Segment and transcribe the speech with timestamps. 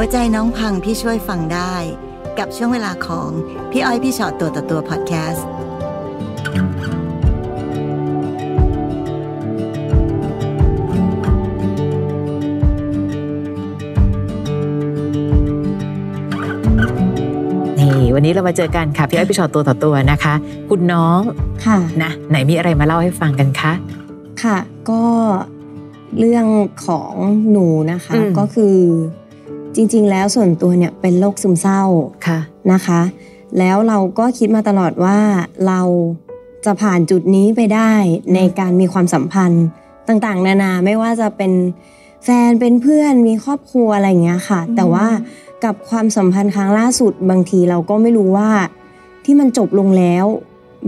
[0.00, 1.74] หัวใจน้องพังพี่ช่วยฟังได้
[2.38, 3.30] กับช่วงเวลาของ
[3.70, 5.46] พี่อ้อยพี่ชอตตัวต่อตัวพอดแคสต์
[17.78, 20.34] นี่วันนี้เรามาเจอกันค่ะพี่อ้อยพี่ชอตตัวต่อตัวนะคะ
[20.70, 21.20] คุณน้อง
[21.66, 23.72] ค่ะนะไหนมีอะไรมาเล่าให้ฟังกันคะ
[24.42, 24.58] ค่ะ
[24.90, 25.02] ก็
[26.18, 26.46] เรื่อง
[26.86, 27.12] ของ
[27.50, 28.76] หนูนะคะอืมก็คือ
[29.80, 31.82] จริง ๆ แล้วส่วนตัวเนี่ยเป็นโรคซึมเศร้า
[32.26, 32.38] ค่ะ
[32.72, 33.00] นะคะ
[33.58, 35.18] แล้วเราก็คิดมาตลอดว่า
[35.66, 35.80] เรา
[36.64, 37.92] จะผ่านจุดนี้ไปได้
[38.34, 39.64] ในการมีความสัมพันธ์
[40.08, 41.52] ต่างๆ นานาไม่ว่าจะเป็น
[42.24, 45.06] แฟนเป็นเพื่อนมีครอบครัวอะไรอย่างเงี้ยค่ะ แต่ว่า
[45.64, 48.50] กับความสัมพันธ์ครั้งล่าสุดบางทีเราก็ไม่รู้ว่า
[49.24, 50.26] ที่มันจบลงแล้ว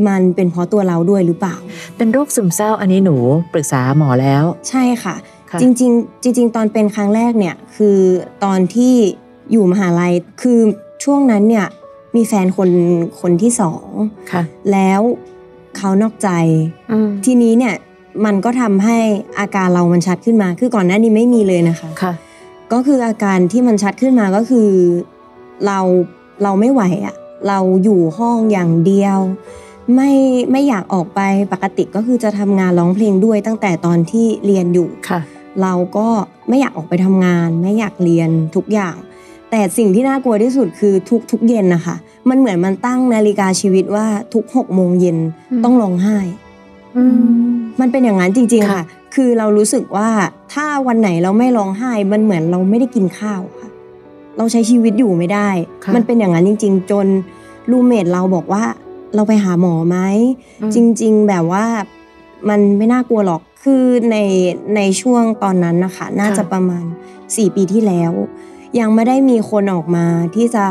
[0.08, 1.56] มันเป็นเพราะตัวเราด้วยหรือเปล่า
[1.96, 3.16] เป็นโรคซึมเศร้าอันนี้หนู
[3.52, 7.98] ปรึกษาหมอแล้ว ใช่ค่ะค่ะ จริงๆ จริง ๆ ตอนเป็นครั้งแรกเนี่ยคือ
[8.44, 8.94] ตอนที่
[9.52, 10.60] อยู่มหาลัยคือ
[11.04, 11.66] ช่วงนั้นเนี่ย
[12.16, 12.70] มีแฟนคน
[13.20, 13.86] คนที่สอง
[14.32, 14.42] ค่ะ
[14.72, 15.00] แล้ว
[15.76, 16.28] เขานอกใจ
[16.92, 17.74] อืมทีนี้เนี่ย
[18.24, 18.98] มันก็ทำให้
[19.38, 22.12] อาการเรามันชัดขึ้นมา คือก่อนหน้านี้ไม่มีเลยนะคะค่ะ
[22.72, 24.68] ก็คืออาการที่มันชัดขึ้นมาก็คือ
[25.66, 25.78] เรา
[26.42, 27.14] เราไม่ไหวอะ
[27.48, 29.18] เราอยู่ห้องอย่างเดียว
[29.94, 30.12] ไม่
[30.52, 31.20] ไม่อยากออกไป
[31.52, 35.20] ปกติก็คือจะทำงานร้องเพลงด้วยตั้งแต่ตอนที่เรียนอยู่ค่ะ
[35.62, 36.08] เราก็
[36.48, 38.96] ไม่อยากออกไปทำงาน ไม่อยากเรียนทุกอย่าง
[39.50, 41.96] แต่สิ่งที่น่ากลัวที่สุดคือทุกทุกเย็นนะคะ
[42.28, 45.18] มันเหมือนมันตั้งนาฬิกาชีวิตว่าทุกหกโมงเย็น
[45.50, 46.18] อืมต้องร้องไห้
[46.96, 47.04] อื
[47.50, 48.82] มมันเป็นอย่างนั้นจริงๆค่ะค่ะ
[49.14, 50.08] คือเรารู้สึกว่า
[50.54, 53.68] ถ้าวันไหนเราไม่ร้องไห้ มันเหมือนเราไม่ได้กินข้าวค่ะ
[54.36, 55.48] เราใช้ชีวิตอยู่ไม่ได้
[55.84, 57.06] ค่ะมันเป็นอย่างนั้นจริง ๆ จน
[57.70, 58.64] รูเมทเราบอกว่า
[59.14, 59.96] เราไปหาหมอไหม
[60.62, 61.64] อืมจริง ๆ แบบว่า
[62.48, 64.16] มันไม่น่ากลัวหรอก คือใน
[64.76, 66.84] ในช่วงตอนนั้นนะคะน่าจะประมาณ
[67.20, 68.12] 4 ปีที่แล้ว
[68.78, 70.64] ยังไม่ได้มีคนออกมาที่จะ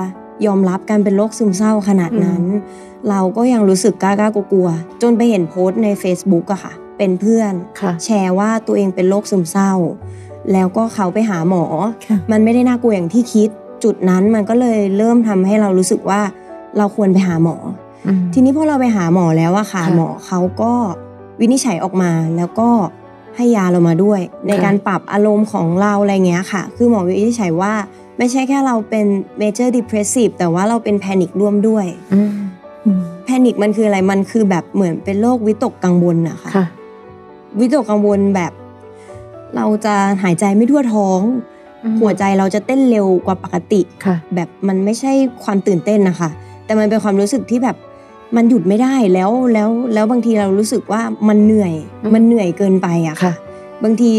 [0.45, 2.43] ยอมรับการเป็นโรคซึมเศร้าขนาดนั้น
[3.09, 9.71] เราก็ยังรู้สึกกล้าๆกลัวๆจนไปเห็นโพสต์ใน Facebook อะค่ะ เป็นเพื่อนค่ะแชร์ว่าตัวเองเป็นโรคซึมเศร้า
[10.53, 11.65] แล้วก็เขาไปหาหมอ
[12.07, 13.49] ค่ะมันไม่ได้น่ากลัวอย่างที่คิด
[13.83, 16.21] จุดนั้นมันก็เลยเริ่มทำให้เรารู้สึกว่า
[16.77, 17.57] เราควรไปหาหมอ
[18.07, 20.73] อืมทีนี้พอเราไปหาหมอแล้วอะค่ะค่ะหมอเขาก็
[21.39, 22.69] วินิจฉัยออกมาแล้วก็
[23.35, 27.73] ให้ยาเรามาด้วย ในค่ะการปรับอารมณ์ของเราอะไรเงี้ยค่ะ คือหมอวินิจฉัยว่า
[28.17, 29.05] ไม่ใช่แค่เราเป็น
[29.41, 32.31] major depressive แต่ว่าเราเป็นแพนิคร่วมด้วยอืม
[33.25, 36.65] แพนิคมันคืออะไรมันคือแบบเหมือนเป็นโรควิตกกังวลนะคะค่ะ
[37.59, 38.51] วิตกกังวลแบบ
[39.55, 41.21] เราจะหายใจไม่ทั่วท้อง
[41.83, 45.11] อืมหัวใจเราจะเต้นเร็วกว่าปกติค่ะแบบมันไม่ใช่
[45.43, 46.29] ความตื่นเต้นนะคะ
[46.65, 47.77] แต่มันเป็นความรู้สึกที่แบบ
[48.35, 53.33] มันหยุดไม่ได้แล้วแล้วแล้วบางทีเรารู้สึกว่ามันเหนื่อยอืมมันเหนื่อยเกินไปอะค่ะ
[53.83, 54.11] บางที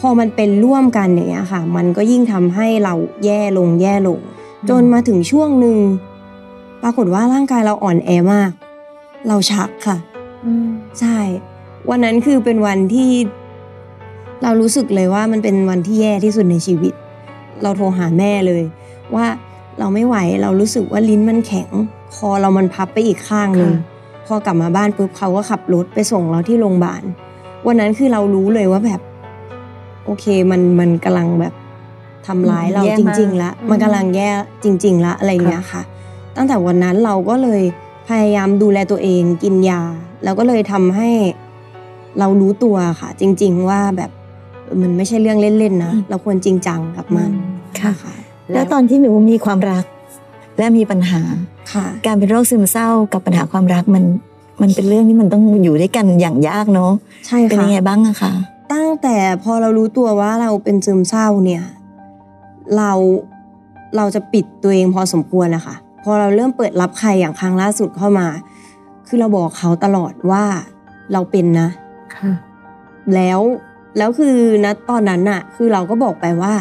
[0.00, 2.94] พอมันเป็นร่วมกันอย่างเงี้ยค่ะ มันก็ยิ่งทำให้เรา
[3.24, 4.18] แย่ลงแย่ลง
[4.68, 5.78] จนมาถึงช่วงหนึ่ง
[6.82, 8.50] ปรากฏว่าร่างกายเราอ่อนแอมาก
[9.28, 9.96] เราชักค่ะ
[10.44, 10.68] อืม
[11.00, 11.18] ใช่
[11.90, 13.10] วันนั้นคือเป็นวันที่
[14.42, 16.92] เรารู้สึกเลยว่ามันเป็นวันที่แย่ที่สุดในชีวิต
[17.62, 18.62] เราโทรหาแม่เลย
[19.14, 19.26] ว่า
[19.78, 21.70] เราไม่ไหวเรารู้สึกว่าลิ้นมันแข็ง
[22.16, 23.92] คอเรามันพับไปอีกข้างหนึ่งค่ะ
[24.26, 27.02] พอกลับมาบ้านปุ๊บเขาก็ขับรถไปส่งเราที่โรงพยาบาล
[27.66, 29.00] วันนั้นคือเรารู้เลยว่าแบบ
[30.04, 31.54] โอเคมันมันกำลังแบบ
[32.26, 34.28] ทำร้ายเราแย่จมากริงๆละอืมมันกำลังแย่
[34.64, 35.82] จริง ๆละอะไรอย่างเงี้ยค่ะ
[36.36, 37.62] ตั้งแต่วันนั้นเราก็เลย
[38.08, 39.80] พยายามดูแลตัวเองกินยา
[40.24, 41.10] แล้วก็เลยทำให้
[42.18, 44.10] เรารู้ตัวค่ะ จริง ๆ ว่าแบบ
[44.64, 47.30] เออมันไม่ใช่เรื่องเล่นๆนะอืมเราควรจริงจังกับมัน
[47.80, 48.14] ค่ะค่ะ
[48.52, 49.84] แล้วตอนที่หนูมีความรัก
[50.58, 51.53] และมีปัญหาค่ะ
[52.06, 54.04] การเป็นโรคซึมเศร้ากับปัญหาความรักมัน
[54.62, 56.92] มันเป็นเรื่องที่มันต้องอยู่ด้วยกันอย่างยากเนาะ
[57.26, 58.32] ใช่เป็นค่ะยังไงบ้างอะคะ
[58.72, 61.62] ตั้งแต่พอเรารู้ตัวว่าเราเป็นซึมเศร้าเนี่ย
[62.76, 62.92] เรา
[63.96, 68.26] เราจะปิดตัวเองพอสมควรนะคะพอเราเริ่มเปิดรับใครอย่างครั้งล่าสุดเข้ามา
[69.06, 70.44] คือเราบอกเขาตลอดว่า
[71.12, 71.68] เราเป็นนะ
[72.16, 72.32] ค่ะ
[73.14, 73.40] แล้ว
[73.98, 76.54] แล้วคือณตอนนั้นน่ะ คือเราก็บอกไปว่า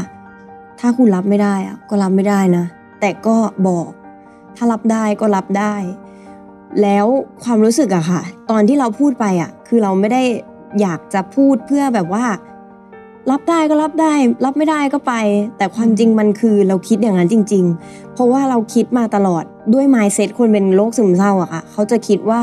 [0.80, 2.66] ถ้าคุณรับไม่ได้อะก็รับไม่ได้นะ
[3.00, 3.36] แต่ก็
[3.68, 3.90] บอก
[4.58, 5.76] ถ้ารับได้ก็รับได้
[6.82, 7.06] แล้ว
[7.44, 8.22] ความรู้สึกอะค่ะ
[8.52, 10.24] ตอนที่เราพูดไปอะคือเราไม่ได้
[10.82, 12.26] อยากจะพูดเพื่อแบบว่า
[13.32, 14.14] รับได้ก็รับได้
[14.46, 15.14] รับไม่ได้ก็ไป
[15.58, 22.42] แต่ความจริงมันคือเราคิดอย่างนั้นจริง ๆ เพราะว่าเราคิดมาตลอดด้วย mindset คนเป็นโรคซึมเศร้าอะค่ะเขาจะคิดว่า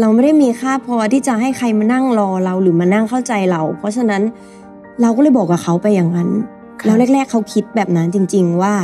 [0.00, 4.22] เราไม่ได้มีค่าพอที่จะให้ใครมานั่งรอเราหรือมานั่งเข้าใจเรา เพราะฉะนั้น
[5.00, 6.28] เราก็เลยบอกกับเขาไปอย่างนั้น
[6.84, 8.74] แล้วแรก ๆเขาคิดแบบนั้นจริง ๆว่า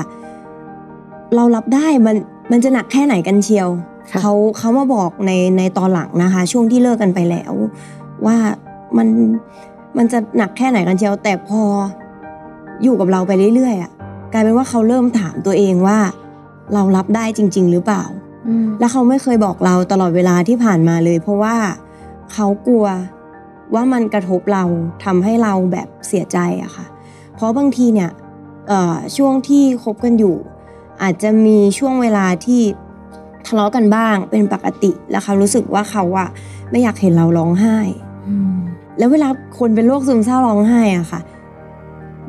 [1.34, 2.16] เรารับได้มัน
[2.52, 3.68] มันจะหนักแค่ไหนกันเชียว
[4.10, 7.52] ค่ะเขาเขามาบอกในในตอนหลังนะคะ ช่วงที่เลิกกันไปแล้ว
[8.26, 8.36] ว่า
[8.96, 9.08] มัน
[9.96, 11.62] มันจะหนักแค่ไหนกันเชียว แต่พอ
[12.82, 13.90] อยู่กับเราไปเรื่อยๆอะ
[14.32, 15.98] กลายเป็นว่าเขาเริ่มถามตัวเองว่า
[16.74, 18.04] เรารับได้จริง ๆ หรือเปล่า
[18.78, 21.56] และเขาไม่เคยบอกเราตลอดเวลาที่ผ่านมาเลย เพราะว่า
[22.32, 22.86] เขากลัว
[23.74, 24.64] ว่ามันกระทบเรา
[25.04, 26.86] ทำให้เราแบบเสียใจอะค่ะ
[27.36, 28.10] เพราะบางทีเนี่ย
[28.68, 30.36] เอ่อช่วงที่คบกันอยู่
[31.02, 32.62] อาจจะมีช่วงเวลาที่
[33.46, 36.28] ทะเลาะกันบ้างเป็นปกติแล้วเขารู้สึกว่าเขาอะ
[36.70, 37.78] ไม่อยากเห็นเราร้องไห้
[38.98, 39.28] แล้วเวลา
[39.58, 41.20] คนเป็นโรคซึมเศร้าร้องไห้อะค่ะ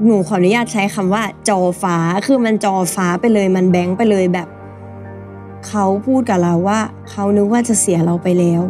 [0.05, 4.47] หนูขออนุญาตใช้คำว่า จอฟ้าคือมันจอฟ้าไปเลย มันแบงค์ไปเลยแบบ
[5.67, 6.79] เขาพูดกับเราว่า
[7.09, 8.63] เขานึกว่าจะเสียเราไปแล้ว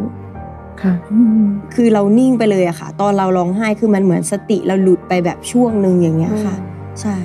[0.82, 0.94] ค่ะ
[1.74, 6.56] คือเรานิ่งไปเลยอะค่ะ ตอนเราร้องไห้คือมันเหมือนสติเราหลุดไปแบบช่วงหนึ่งอย่างเงี้ยค่ะ
[7.00, 7.16] ใช่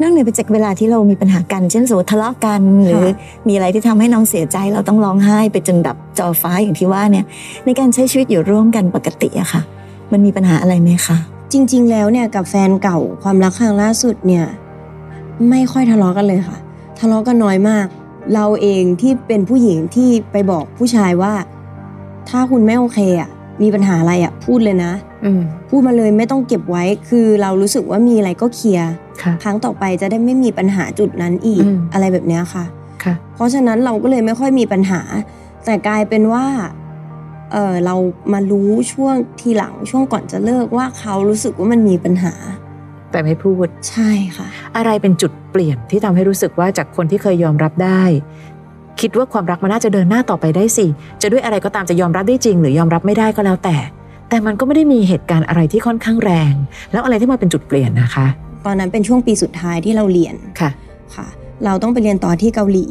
[0.00, 3.04] นอกเหนือไปจากเวลาที่เรามีปัญหากัน เช่นสมมติทะเลาะกัน หรือ
[3.48, 7.24] มีอะไรที่ทำให้น้องเสียใจ เราต้องร้องไห้ไปจนแบบจอฟ้าอย่างที่ว่าเนี่ย
[7.64, 9.62] ในการใช้ชีวิตอยู่ร่วมกันปกติอะค่ะ
[10.12, 11.16] มันมีปัญหาอะไรไหมคะ
[11.52, 14.44] จริง ๆ แล้วเนี่ยกับแฟนเก่าความรักครั้งล่าสุดเนี่ย
[15.50, 16.56] ไม่ค่อยทะเลาะกันเลยค่ะ
[16.98, 17.86] ทะเลาะกันน้อยมาก
[18.34, 21.34] เราเองที่เป็นผู้หญิงที่ไปบอกผู้ชายว่า
[22.28, 23.30] ถ้าคุณไม่โอเคอะ
[23.62, 24.92] มีปัญหาอะไรอะพูดเลยนะ
[25.24, 28.90] อืมพูดมาเลยไม่ต้องเก็บไว้ คือเรารู้สึกว่ามีอะไรก็เคลียร์
[29.22, 32.64] ค่ะครั้งต่อไปจะได้ไม่มีปัญหาจุดนั้นอีกอืมอะไรแบบเนี้ยค่ะ
[33.04, 35.00] ค่ะ เพราะฉะนั้นเราก็เลยไม่ค่อยมีปัญหา
[35.64, 36.44] แต่กลายเป็นว่า
[37.52, 37.96] เออเรา
[38.32, 42.34] มารู้ช่วงทีหลังช่วงก่อนจะเลิกว่าเขารู้สึกว่ามันมีปัญหา
[43.12, 48.02] แต่ไม่พูดใช่ค่ะ อะไรเป็นจุดเปลี่ยนที่ทำให้รู้สึกว่าจากคนที่เคยยอมรับได้
[49.00, 50.86] คิดว่าความรักมันน่าจะเดินหน้าต่อไปได้สิ
[51.22, 53.76] จะด้วยอะไรก็ตามจะยอมรับได้จริง หรือยอมรับไม่ได้ก็แล้วแต่
[54.28, 56.54] แต่มันก็ไม่ได้มีเหตุการณ์อะไรที่ค่อนข้างแรง
[56.92, 58.26] แล้วอะไรที่มาเป็นจุดเปลี่ยนนะคะ
[58.66, 60.70] ตอนนั้นเป็นช่วงปีสุดท้ายที่เราเรียนค่ะ
[61.14, 61.26] ค่ะ
[61.64, 62.86] เราต้องไปเรียนต่อที่เกาหลี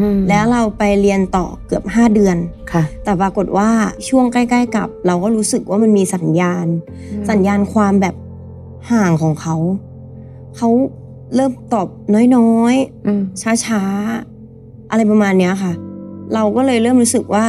[0.00, 2.36] อืมแล้วเราไปเรียนต่อเกือบ 5 เดือน
[2.72, 3.70] ค่ะ แต่ปรากฏว่า
[4.08, 6.66] ช่วงใกล้ ๆ กับ เราก็รู้สึกว่ามันมีสัญญาณ
[7.30, 8.14] สัญญาณความแบบ
[8.92, 9.56] ห่างของเขา
[10.56, 10.68] เขา
[11.34, 11.88] เริ่มตอบ
[12.36, 12.74] น้อย
[13.06, 14.35] อืมๆช้าๆ
[14.90, 15.72] อะไรประมาณเนี้ยค่ะ
[16.34, 17.46] เราก็เลยเริ่มรู้สึกว่า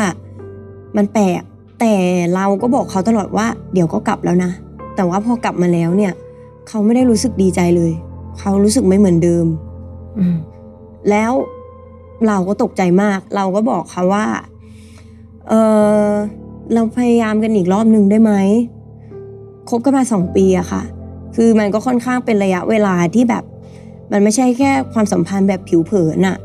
[0.98, 1.42] มันแปลก
[1.80, 1.94] แต่
[2.36, 4.52] เราก็บอกเขาตลอดว่า เดี๋ยวก็กลับแล้วนะ
[4.96, 6.14] แต่ว่าพอกลับมาแล้วเนี่ย
[6.68, 7.92] เขาไม่ได้รู้สึกดีใจเลย
[8.40, 9.46] เขารู้สึกไม่เหมือนเดิม
[10.18, 10.38] อืม
[11.10, 11.32] แล้ว
[12.28, 14.26] เราก็ตกใจมาก เราก็บอกเขาว่า
[15.48, 15.54] เอ
[16.08, 16.10] อ
[16.74, 18.34] เราพยายามกันอีกรอบหนึ่งได้ไหม
[19.70, 20.82] คบกันมาสองปีอะค่ะ
[21.36, 23.44] คือมันก็ค่อนข้างเป็นระยะเวลาที่แบบ
[24.12, 26.38] มันไม่ใช่แค่ความสัมพันธ์แบบผิวเผินอะ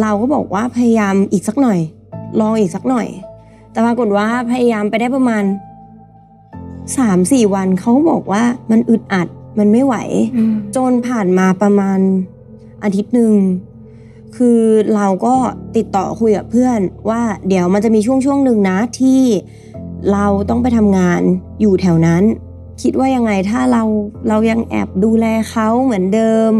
[0.00, 1.80] เราก็บอกว่าพยายามอีกสักหน่อย
[2.40, 3.08] ลองอีกสักหน่อย
[3.72, 5.44] แต่ปรากฏว่าพยายามไปได้ประมาณ
[6.98, 9.94] สามสี่วันเขาก็บอกว่ามันอึดอัดมันไม่ไหว
[10.76, 11.98] จนผ่านมาประมาณ
[12.82, 13.34] อาทิตย์หนึ่ง
[14.36, 14.60] คือ
[14.94, 15.34] เราก็
[15.76, 19.22] ติดต่อคุยกับเพื่อนว่าเดี๋ยวมันจะมีช่วงช่วงหนึ่งนะที่
[20.12, 21.20] เราต้องไปทำงาน
[21.60, 22.22] อยู่แถวนั้น
[22.82, 23.82] คิดว่ายังไงถ้าเรา
[24.28, 26.52] เรายังแอบดูแลเขาเหมือนเดิม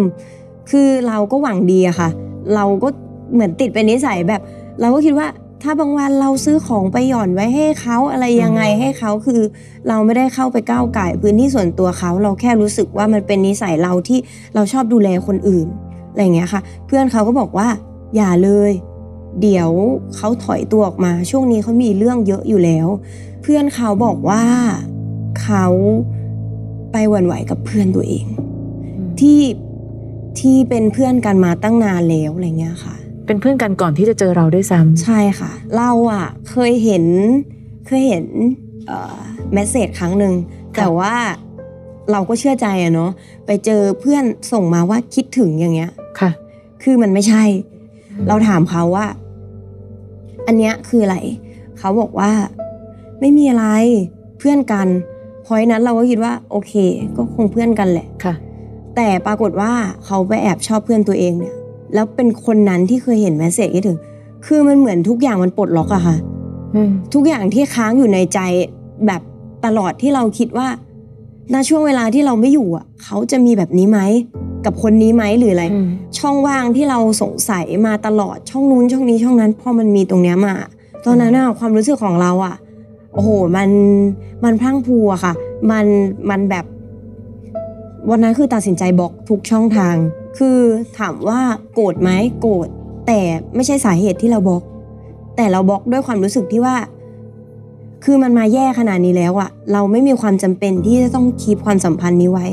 [0.71, 2.11] คือเราก็หวังดีอะค่ะ
[2.55, 2.89] เราก็
[3.33, 4.41] เหมือนติดเป็นนิสัยแบบ
[4.81, 5.29] เราก็คิดว่า
[5.63, 9.41] ถ้าบางวันเราซื้อของไปหย่อนไว้ให้เขาอะไรยังไงให้เขาคือ
[9.89, 14.19] เราไม่ได้เข้าไปก้าวไก่ายพื้นที่ส่วนตัวเขา เราแค่รู้สึกว่ามันเป็นนิสัยเราที่
[14.55, 15.67] เราชอบดูแลคนอื่น
[16.11, 17.69] อะไรอย่างเงี้ยค่ะ เพื่อนเขาก็บอกว่า
[18.17, 18.73] อย่าเลย
[19.43, 19.71] เดี๋ยว
[20.17, 22.87] เขาถอยตัวออกมา ช่วงนี้เขามีเรื่องเยอะอยู่แล้ว
[23.43, 24.45] เพื่อนเขาบอกว่า
[25.43, 25.67] เขา
[26.93, 28.27] ไปหวั่นไหวกับเพื่อนตัวเอง
[29.21, 29.41] ที่
[30.41, 32.97] ที่เป็นเพื่อนกันมาตั้งนานแล้วอะไรเงี้ยค่ะ
[33.29, 37.05] เป็นเพื่อนกันก่อนที่จะเจอเราด้วยซ้ำใช่ค่ะ เราอะเคยเห็น
[37.87, 38.25] เคยเห็น
[38.87, 39.19] เอ่อ
[39.53, 40.35] เมสเซจครั้งหนึ่ง
[40.77, 41.15] แต่ว่า
[42.13, 43.11] เราก็เชื่อใจอะเนาะ
[43.47, 46.31] ไปเจอเพื่อนส่งมาว่าคิดถึงอย่างเงี้ยค่ะ
[46.83, 47.45] คือมันไม่ใช่
[48.29, 49.07] เราถามเขาว่า
[50.47, 51.17] อันเนี้ยคืออะไร
[51.79, 52.31] เขาบอกว่า
[53.21, 53.67] ไม่มีอะไร
[54.39, 54.89] เพื่อนกัน
[55.47, 56.73] พอยนั้นเราก็คิดว่า โอเค
[57.17, 58.35] ก็คงเพื่อนกันแหละค่ะ
[58.97, 59.73] แต่ปรากฏว่า
[60.05, 61.55] เขาไปแอบชอบเพื่อนตัวเองเนี่ย
[61.95, 63.99] แล้วเป็นคนนั้นที่เคยเห็นแมสเซจคิดถึง
[64.47, 66.17] คือมันเหมือนทุกอย่างมันปลดล็อกอะค่ะ
[66.75, 68.41] อืมทุกอย่างที่ค้างอยู่ในใจ
[69.07, 69.23] แบบ
[69.65, 70.69] ตลอดที่เราคิดว่า
[71.53, 74.01] ณช่วงเวลาที่เราไม่อยู่อะเขาจะมีแบบนี้ไหม
[74.65, 80.55] กับคนนี้ไหมหรืออะไรอืมช่องว่างที่เราสงสัยมาตลอดช่องนู้นช่องนี้ช่องนั้นพอมันมีตรงเนี้ยมา
[81.05, 82.57] ตอนนั้นอะความรู้สึกของเราอะ
[83.15, 83.69] โอ้โหมัน
[84.45, 85.35] มันพรั่งพรูอะค่ะ
[85.71, 85.87] มัน
[86.31, 86.65] มันแบบ
[88.11, 89.95] วันนั้นคือตัดสินใจบล็อกทุกช่องทาง
[90.39, 90.59] คือ
[90.99, 91.41] ถามว่า
[91.75, 92.69] โกรธไหมโกรธ
[93.07, 93.21] แต่
[93.55, 94.63] ไม่ใช่สาเหตุที่เราบล็อก
[95.37, 96.77] แต่เราบล็อกด้วยความรู้สึกที่ว่า
[98.05, 102.47] คือมันมาแย่ขนาดนี้แล้วอะเราไม่มีความจำเป็นที่จะต้องคีบความสัมพันธ์นี้ไว้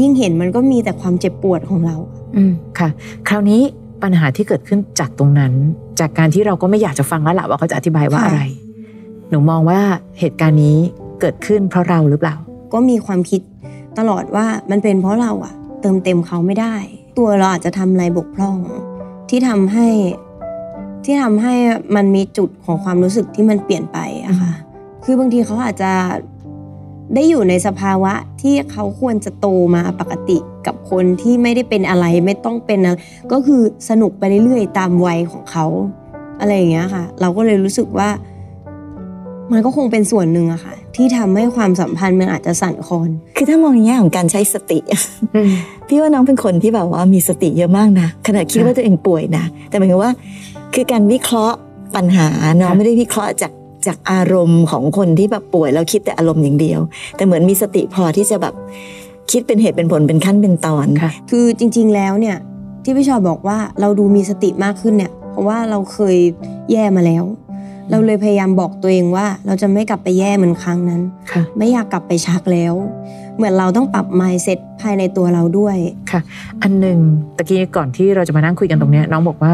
[0.00, 1.96] ยิ่งเห็นมันก็มีแต่ความเจ็บปวดของเรา
[2.36, 2.88] อืมค่ะ
[3.28, 3.60] คราวนี้
[4.02, 5.52] ปัญหาที่เกิดขึ้นจากตรงนั้น
[6.00, 8.42] จากการที่เราก็ไม่อยากจะฟังแล้วล่ะว่าเขาจะอธิบายว่าค่ะอะไร
[9.30, 9.80] หนูมองว่า
[10.18, 10.76] เหตุการณ์นี้
[11.20, 12.36] เกิดขึ้นเพราะเราหรือเปล่า
[12.72, 13.40] ก็มีความคิด
[13.98, 16.74] ตลอดว่ามันเป็นเพราะเราอะ เติมเต็มเขาไม่ได้
[17.18, 18.56] ตัวเราอาจจะทำอะไรบกพร่อง
[19.28, 19.88] ที่ทำให้
[21.04, 21.54] ที่ทำให้
[21.96, 24.52] มันมีจุดของความรู้สึกที่มันเปลี่ยนไปอะค่ะ
[25.04, 25.92] คือบางทีเขาอาจจะ
[27.14, 32.96] ได้อยู่ในสภาวะที่เขาควรจะโตมาปกติกับคนที่ไม่ได้เป็นอะไรไม่ต้องเป็นอะไร
[33.32, 35.66] ก็คือสนุกไปเรื่อยๆ ตามวัยของเขา
[36.40, 38.08] อะไรอย่างเงี้ยค่ะ เราก็เลยรู้สึกว่า
[39.52, 44.78] มันก็คงเป็นส่วนหนึ่งอะค่ะ ที่ทำให้ความสัมพันธ์มันอาจจะสั่นคลอน คือถ้ามองในแง่ของการใช้สติ
[45.34, 45.50] อืม
[45.88, 50.12] พี่ว่าน้องเป็นคนที่แบบว่ามีสติเยอะมากนะขณะคิดว่าตัวเองป่วยนะ แต่หมายถึงว่า
[50.74, 51.56] คือการวิเคราะห์
[51.96, 52.28] ปัญหา
[52.60, 53.52] น้องค่ะไม่ได้วิเคราะห์จาก
[53.86, 56.80] จากอารมณ์ของคนที่แบบป่วยแล้วคิดแต่อารมณ์อย่างเดียว
[57.16, 58.54] แต่เหมือนมีสติพอที่จะแบบ
[59.30, 62.36] คิดเป็นเหตุเป็นผลเป็นขั้นเป็นตอนค่ะคือจริง ๆ แล้วเนี่ย
[62.84, 66.16] ที่พี่ชอบอกว่าเราดูมีสติมากขึ้นเนี่ย เพราะว่าเราเคย
[66.70, 67.24] แย่มาแล้ว
[67.90, 71.02] เราเลยพยายามบอกตัวเองว่า เราจะไม่กลับไปแย่เหมือนครั้งนั้น
[71.32, 72.74] ค่ะไม่อยากกลับไปชักแล้ว
[73.36, 75.76] เหมือนเราต้องปรับ mindset ภายในตัวเราด้วย
[76.10, 76.20] ค่ะ
[76.62, 76.98] อันหนึ่ง
[77.36, 79.52] ตะกี้ก่อนที่เราจะมานั่งคุยกันตรงเนี้ยน้องบอกว่า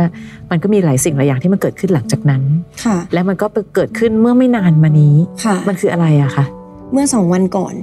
[0.50, 2.42] มันก็มีหลายสิ่งหลายอย่างที่มันเกิดขึ้นหลังจากนั้น
[2.84, 6.44] ค่ะ และมันก็เกิดขึ้นเมื่อไม่นานมานี้ค่ะ มันคืออะไรอะคะ
[6.92, 7.74] เมื่อสองวันก่อน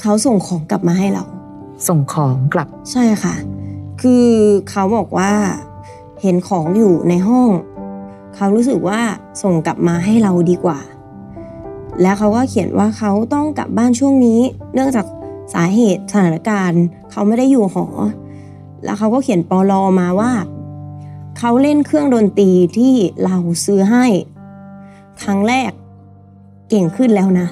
[0.00, 1.24] เขาส่งของกลับมาให้เรา
[1.88, 3.34] ส่งของกลับใช่ค่ะ
[4.02, 4.26] คือ
[4.70, 5.32] เขาบอกว่า
[6.22, 7.48] เห็นของอยู่ในห้อง
[8.36, 9.00] เขารู้สึกว่า
[9.42, 10.78] ส่งกลับมาให้เราดีกว่า
[12.02, 14.40] แล้วเขาก็เขียนว่าเขาต้องกลับบ้านช่วงนี้
[14.74, 15.06] เนื่องจาก
[15.54, 17.86] สาเหตุสถานการณ์ เขาไม่ได้อยู่หอ
[18.84, 20.32] แล้วเขาก็เขียนปลอมาว่า
[21.38, 24.06] เขาเล่นเครื่องดนตรีที่เราซื้อให้
[25.22, 25.70] ครั้งแรก
[26.68, 27.48] เก่งขึ้นแล้วนะ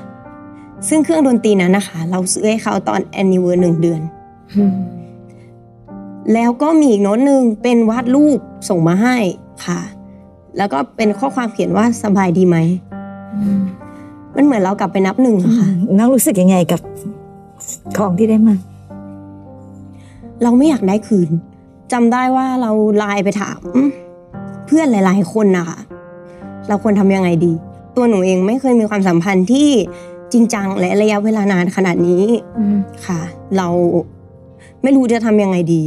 [0.89, 4.03] ซึ่งเครื่องดนตรีนั้นนะคะ เราซื้อให้เขาตอนแอนนิเวอร์หนึ่งเดือน
[6.33, 8.39] แล้วก็มีอีกโน้ตหนึ่งเป็นวาดรูป
[8.69, 9.17] ส่งมาให้
[9.67, 9.81] ค่ะ
[10.59, 12.57] แล้วก็เป็นข้อความเขียนว่าสบายดีไหม
[14.37, 15.69] มันเหมือนเรากลับไปนับหนึ่งอะค่ะ
[15.99, 16.81] น้องรู้สึกยังไงกับ
[17.99, 18.57] ของที่ได้มา
[20.43, 21.31] เราไม่อยากได้คืน
[21.93, 23.61] จำได้ว่าเราไลน์ไปถาม
[24.67, 25.79] เพื่อนหลาย ๆ คนนะคะ
[26.69, 27.53] เราควรทำยังไงดี
[27.97, 29.71] ตัวหนูเองไม่เคยมีความสัมพันธ์ที่
[30.33, 32.23] จริงจังและระยะเวลานานขนาดนี้
[33.07, 33.21] ค่ะ
[33.57, 33.69] เรา
[34.83, 35.83] ไม่รู้จะทำยังไงดี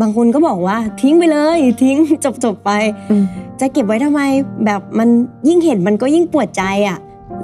[0.00, 2.70] บางคนก็บอกว่าทิ้งไปเลย ทิ้งจบจบๆไป
[3.10, 3.24] อืม
[3.60, 4.20] จะเก็บไว้ทำไม
[4.64, 5.08] แบบมัน
[5.48, 6.98] ยิ่งเห็นมันก็ยิ่งปวดใจอะ่ะ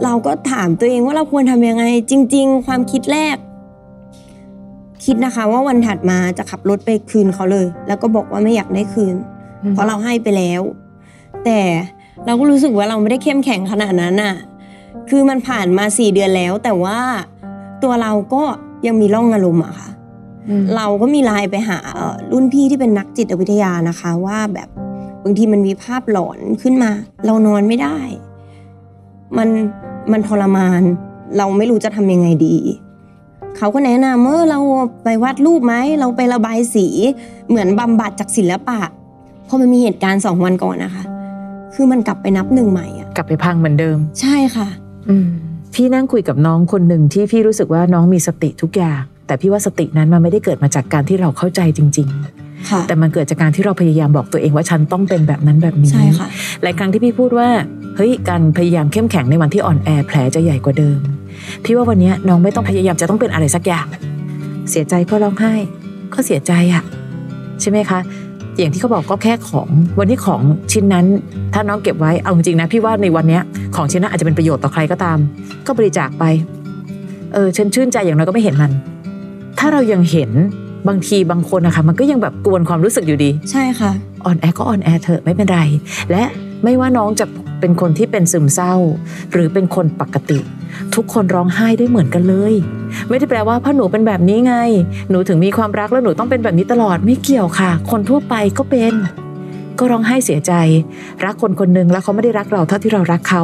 [0.04, 3.36] เราก็ถามตัวเองว่าเราควรทำยังไง จริง ๆ ความคิดแรก
[5.04, 9.14] คิดนะคะ ว่าวันถัดมาจะขับรถไปคืนเขาเลย แล้วก็บอกว่าไม่อยากได้คืน
[9.70, 10.62] เพราะเราให้ไปแล้ว
[11.44, 11.60] แต่
[12.26, 14.34] เราก็รู้สึกว่าเราไม่ได้เข้มแข็งขนาดนั้นน่ะ
[15.10, 16.98] คือมันผ่านมาสี่เดือนแล้ว แต่ว่า
[17.82, 18.42] ตัวเราก็
[18.86, 19.88] ยังมีร่องอารมณ์อะค่ะ
[20.76, 24.68] เราก็มีไลน์ไปหาเอ่อรุ่นพี่ที่เป็นนักจิตวิทยานะคะ ว่าแบบ
[25.24, 26.90] บางทีมันมีภาพหลอนขึ้นมา
[27.26, 27.98] เรานอนไม่ได้
[29.38, 29.48] มัน
[30.12, 30.82] มันทรมาน
[31.38, 32.56] เราไม่รู้จะทำยังไงดี
[33.56, 34.60] เขาก็แนะนำเมื่อเรา
[35.04, 36.86] ไปวาดรูปไหมเราไประบายสี
[37.48, 38.80] เหมือนบำบัดจากศิลปะ
[39.48, 41.04] พอมันมีเหตุการณ์สองวันก่อนนะคะ
[41.74, 44.68] คือมันกลับไปนับหนึ่งใหม่อะกลับไปพังเหมือนเดิม ใช่ค่ะ
[45.08, 45.26] อืม
[45.74, 52.08] พี่นั่งคุยกับน้องคนหนึ่งที่พี่รู้สึกว่าน้องมีสติทุกอย่าง แต่พี่ว่าสตินั้นมันไม่ได้เกิดมาจากการที่เราเข้าใจจริง
[52.70, 56.28] ค่ะๆแต่มันเกิดจากการที่เราพยายามบอกตัวเองว่าฉันต้องเป็นแบบนั้นแบบนี้ใช่ค่ะ
[56.62, 57.48] หลายครั้งที่พี่พูดว่า
[57.96, 60.98] เฮ้ยการพยายามเข้มแข็งในวันที่อ่อนแอแผลจะใหญ่กว่าเดิม
[61.64, 63.86] พี่ว่าวันเนี้ยน้องไม่ต้องพยายามจะต้องเป็นอะไรสักอย่าง
[64.70, 65.52] เสียใจก็ร้องไห้
[66.14, 66.82] ก็เสียใจอะ
[67.60, 68.00] ใช่ไหมคะ
[68.58, 70.40] อย่างที่เขาบอกก็แค่ของวันนี้ของ
[70.72, 71.06] ชิ้นนั้น
[71.54, 73.42] ถ้าน้องเก็บไว้เอาจริงๆนะพี่ว่าในวันเนี้ย
[73.76, 75.18] ของชิ้นนั้นอาจจะเป็นประโยชน์ต่อใครก็ตาม
[75.66, 76.24] ก็บริจาคไป
[77.32, 78.70] เออฉันชื่นใจอย่างน้อยก็ไม่เห็นมัน
[79.58, 80.30] ถ้าเรายังเห็น
[80.88, 83.92] บางทีบางคนนะคะมันก็ยังแบบกวนความรู้สึกอยู่ดี ใช่ค่ะ
[84.24, 85.60] อ่อนแอก็อ่อนแอเถอะไม่เป็นไร
[86.10, 86.24] และ
[86.64, 87.26] ไม่ว่าน้องจะ
[87.60, 88.74] เป็นคนที่เป็นซึมเศร้า
[89.32, 90.38] หรือเป็นคนปกติ
[90.94, 92.54] ทุกคนร้องไห้ได้เหมือนกันเลย
[93.08, 94.54] ไม่ได้แปลว่าเพราะหนูเป็นแบบนี้ไง
[95.10, 98.94] หนูถึงมีความรักแล้วหนูต้องเป็นแบบนี้ตลอดไม่เกี่ยวค่ะ คนทั่วไปก็เป็น
[99.78, 100.52] ก็ร้องไห้เสียใจ
[101.24, 103.42] รักคนคนหนึ่งแล้วเขาไม่ได้รักเราเท่าที่เรารักเขา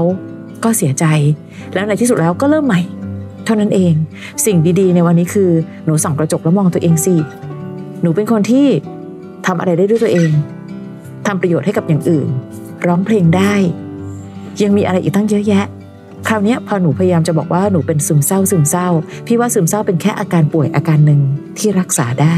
[0.65, 1.05] ก็เสียใจ
[1.75, 2.81] แล้วในที่สุดแล้วก็เริ่มใหม่
[3.45, 3.95] เท่านั้นเอง
[4.47, 5.51] สิ่งดีๆ ในวันนี้คือ
[5.85, 7.15] หนูส่องกระจกแล้วมองตัวเองสิ
[8.03, 8.67] หนูเป็นคนที่
[9.47, 10.31] ทำอะไรได้ด้วยตัวเอง
[11.27, 12.29] ทำประโยชน์ให้กับอย่างอื่น
[12.87, 13.55] ร้องเพลงได้
[14.63, 15.65] ยังมีอะไรอีกตั้งเยอะแยะ
[16.29, 18.89] คราวนี้พอหนูพยายามจะบอกว่าหนูเป็นซึมเศร้าซึมเศร้า
[19.27, 21.21] พี่ว่าซึมเศร้าเป็นแค่อาการป่วยอาการหนึ่ง
[21.59, 22.35] ที่รักษาได้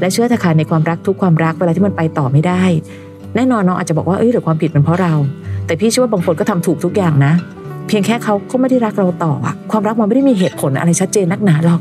[0.00, 2.62] และเชื่อเถอะค่ะในความรักทุกความรักเวลาที่มันไปต่อไม่ได้
[3.34, 5.14] แน่นอนน้องอาจจะบอกว่าเอ้ยหรือความผิดเป็นเพราะเรา
[5.66, 7.32] แต่พี่เชื่อว่าบางคนก็ทำถูกทุกอย่างนะ
[7.90, 11.80] เพียงแค่เขาก็ไม่ได้รักเราต่ออะความรักมันไม่ได้มีเหตุผลอะไรชัดเจนนักหนาหรอก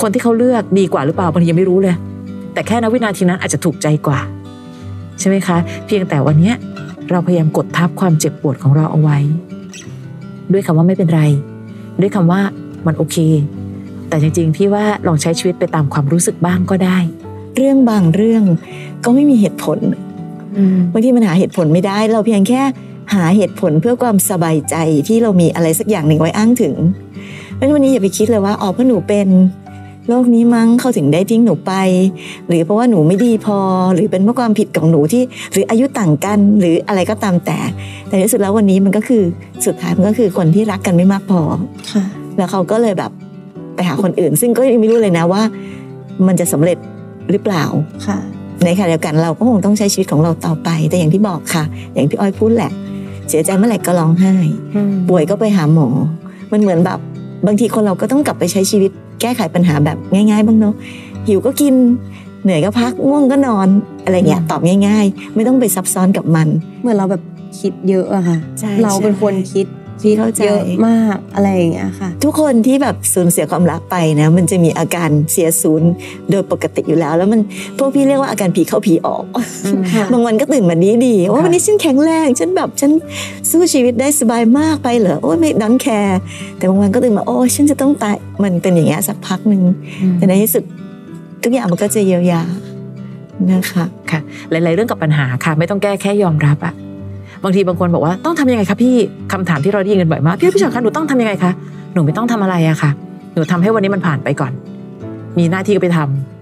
[0.00, 1.94] คนที่เขาเลือกดีกว่าหรือเปล่าบางทียังไม่รู้เลย
[2.54, 4.18] แต่แค่ณวินาทีนั้นอาจจะถูกใจกว่า
[5.18, 5.56] ใช่ไหมคะ
[5.86, 6.54] เพียงแต่วันเนี้ย
[7.10, 9.18] เราพยายามกดทับความเจ็บปวดของเราเอาไว้
[10.52, 11.22] ด้วยคำว่าไม่เป็นไร
[12.00, 12.40] ด้วยคำว่า
[12.86, 13.16] มันโอเค
[14.08, 16.98] แต่จริงๆพี่ว่าลองใช้ชีวิตไปตามความรู้สึกบ้างก็ได้
[17.56, 18.44] เรื่องบางเรื่อง
[19.04, 19.78] ก็ไม่มีเหตุผล
[20.92, 22.62] บางทีมันหาเหตุผลไม่ได้ เราเพียงแค่
[23.14, 24.76] หาเหตุผลเพื่อความสบายใจ
[25.08, 26.74] ที่เรามีอะไรสักอย่างหนึ่งไว้อ้างถึง
[27.54, 29.28] เพราะฉะนั้นวันนี้อย่าไปคิดเลยว่าอ๋อเพราะหนูเป็น
[30.08, 31.72] โลกนี้มั้งเขาถึงได้ทิ้งหนูไป
[32.48, 33.58] หรือเพราะว่าหนูไม่ดีพอ
[33.94, 37.58] หรือเป็นเพราะความผิดของหนูที่ หรืออายุต่างกันหรืออะไรก็ตามแต่
[38.08, 39.22] แต่ที่สุดแล้ววันนี้มันก็คือ
[39.66, 41.40] สุดท้ายมันก็คือคนที่รักกันไม่มากพอ
[41.92, 42.04] ค่ะ
[42.36, 43.10] แล้วเขาก็เลยแบบ
[43.74, 45.42] ไปหาคนอื่น ซึ่งก็ยังไม่รู้เลยนะว่า
[46.26, 46.78] มันจะสำเร็จ
[47.30, 47.64] หรือเปล่า
[48.06, 48.18] ค่ะ
[48.64, 52.72] ในขณะเดียวกันเราก็คงต้องใช้ชีวิตของเราต่อไป แต่อย่างที่บอกค่ะ อย่างที่อ้อยพูดแหละ
[53.28, 54.34] เสียใจเมื่อไหร่ก็ร้องไห้
[55.08, 55.88] ป่วยก็ไปหาหมอ
[56.52, 56.98] มันเหมือนแบบ
[57.46, 58.90] บางทีคนเราก็ต้องกลับไปใช้ชีวิต
[59.20, 60.74] แก้ไขปัญหาแบบง่าย ๆ บ้างเนาะ
[61.26, 61.74] หิวก็กิน
[62.42, 63.68] เหนื่อยก็พักง่วงก็นอน
[64.04, 66.48] อะไรเงี้ยตอบง่าย ๆ ไม่ต้องไปซับซ้อนกับมัน
[66.80, 67.22] เหมือนเราแบบ
[67.60, 69.66] คิดเยอะอะค่ะใช่เราเป็นคนคิด
[70.02, 75.90] พี่เข้าใจเยอะมากอะไรอย่างเงี้ยค่ะ ทุกคนที่แบบสูญเสียความรักไปนะมันจะมีอาการเสียศูนย์
[76.30, 77.40] โดยปกติอยู่แล้ว แล้วมัน
[77.78, 79.24] พวกพี่เรียกว่าอาการผีเข้าผีออก
[79.92, 82.90] ค่ะบางวันก็ตื่นมาดีดีๆว่าค่ะวันนี้ฉันแข็งแรงฉันแบบฉัน
[83.50, 86.18] สู้ชีวิตได้สบายมากไปเหรอโอ้ยไม่ดันแคร์
[86.56, 89.62] แต่บางวันก็ตื่นมาโอ้ยฉันจะต้องตายมันเป็นอย่างเงี้ยสักพักหนึ่ง
[90.16, 90.64] แต่ในที่สุด
[91.42, 92.42] ทุกอย่างมันก็จะเยียวยา
[93.52, 94.20] นะคะค่ะ
[94.50, 96.74] หลาย ๆ เรื่องกับปัญหาค่ะ ไม่ต้องแก้แค่ยอมรับอะ
[97.44, 98.94] บางทีบางคนบอกว่าต้องทำยังไงคะพี่
[99.32, 101.52] คำถามที่เราได้ยินกันบ่อยมากพี่พี่ชอตคะหนูต้องทำยังไงคะ
[101.94, 102.90] หนูไม่ต้องทำอะไรอะค่ะ
[103.34, 104.52] หนูทำให้วันนี้มันผ่านไปก่อน
[105.38, 106.00] มีหน้าที่ก็ไปท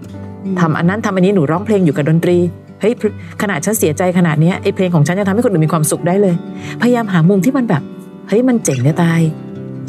[0.09, 2.37] ำทำอันนั้นทำอันนี้หนูร้องเพลงอยู่กับดนตรี
[2.81, 2.93] เฮ้ย
[3.41, 6.35] ขนาดฉันเสียใจขนาดเนี้ยไอ้เพลงของฉันยังทำให้คนอื่นมีความสุขได้เลย
[6.81, 7.81] พยายามหามุมที่มันแบบ
[8.27, 9.21] เฮ้ยมันเจ๋งจะตาย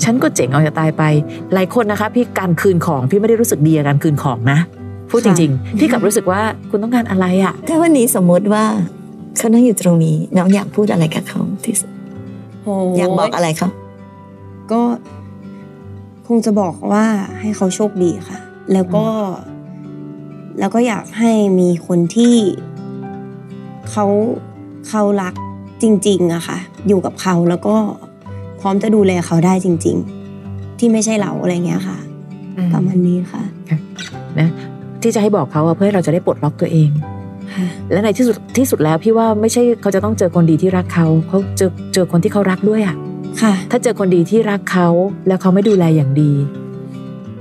[0.02, 1.02] ฉันก็เจ๋งเอาจะตายไป
[1.54, 4.59] หลายคนนะคะพี่การคืนของพี่ไม่ได้รู้สึกดีกับการคืนของนะ
[5.11, 6.40] พูดจริง ๆ พี่กลับรู้สึกว่า
[6.71, 8.64] คุณต้องการอะไรอะถ้าวันนี้สมมติว่า
[9.37, 11.91] เขานั่งอยู่ตรงนี้ น้องอยากพูดอะไรกับเขาที่สุด
[12.62, 13.71] โอ้อยากบอกอะไรเขา
[14.73, 14.81] ก็
[16.26, 17.05] คงจะบอกว่า
[17.41, 18.38] ให้เขาโชคดีค่ะ
[18.73, 19.07] แล้วก็
[20.59, 22.35] แล้วก็อยากให้มีคนที่
[23.91, 24.07] เขา
[24.88, 25.35] เขารัก
[25.83, 26.58] จริงๆอะค่ะ
[26.89, 27.76] อยู่กับเขาแล้วก็
[28.61, 29.97] พร้อมจะดูแลเขาได้จริง
[30.39, 31.99] ๆ ที่ไม่ใช่เราอะไรเงี้ยค่ะ
[32.73, 33.43] ประมาณนี้ค่ะ
[34.39, 34.49] นะ
[35.02, 37.11] ที่จะให้บอกเขาอะเพื่อให้เราจะได้ปลดล็อกตัวเองค่ะ
[37.93, 42.97] และในที่สุดที่สุดแล้วพี่ว่าไม่ใช่เขาจะต้องเจอคนดีที่รักเขาเขาเจอเจอคนที่เขารักด้วยอะ
[43.43, 44.88] ค่ะ ถ้าเจอคนดีที่รักเขา
[45.28, 46.32] แล้วเขาไม่ดูแลอย่างดี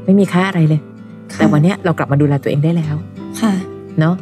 [0.06, 0.82] ไม่มีค่าอะไรเลย
[1.38, 2.96] แต่วันเนี้ยเรากลับมาดูแลตัวเองได้แล้ว
[3.42, 3.54] ค่ะ
[4.00, 4.16] เนาะ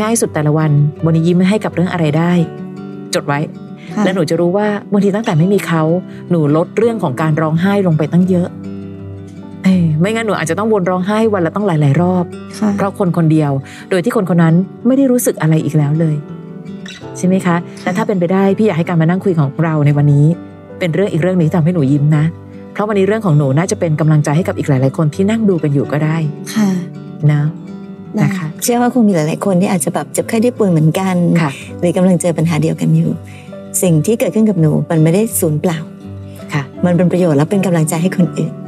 [0.00, 0.70] ง่ายสุดแต่ละวัน
[1.04, 2.32] วันนี้ยิ้มให้กับเรื่องอะไรได้
[3.14, 3.38] จดไว้
[3.94, 5.82] ค่ะแล้วหนูจะรู้ว่าบางทีตั้งแต่ไม่มีเขา
[6.30, 8.77] หนูลดเรื่องของการร้องไห้ลงไปตั้งเยอะเอ้ย
[10.00, 12.24] ไม่งั้นหนูอาจจะต้องวนร้องไห้วันละต้องหลาย ๆ รอบ
[12.58, 13.52] ค่ะเพราะคนคนเดียว
[13.90, 14.54] โดยที่คนคนนั้น
[14.86, 16.16] ไม่ได้รู้สึกอะไรอีกแล้วเลย
[17.16, 20.26] ใช่ไหมคะและถ้าเป็นไปได้พี่อยากให้การมานั่งคุยของเราในวันนี้
[20.78, 22.24] เป็นเรื่องอีกเรื่องหนี้ทำให้หนูยิ้มนะ
[22.72, 26.16] เพราะวันนี้เรื่องของหนูน่าจะเป็นกำลังใจให้กับอีกหลาย ๆ คนที่นั่งดูกันอยู่ก็ได้
[26.54, 26.68] ค่ะ
[27.32, 27.42] นะ
[28.14, 31.50] ได้นะคะเชื่อว่าคงมีหลาย ๆ คนที่อาจจะแบบเจ็บไข้ได้ป่วยเหมือนกันค่ะ
[31.80, 33.10] หรือกำลังเจอปัญหาเดียวกันอยู่
[33.82, 35.78] สิ่งที่เกิดขึ้นกับหนูมันไม่ได้สูญเปล่า
[36.52, 38.67] ค่ะ มันเป็นประโยชน์และเป็นกำลังใจให้คนอื่นได